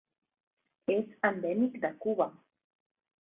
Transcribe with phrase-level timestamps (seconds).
[0.93, 2.27] És endèmic de Cuba.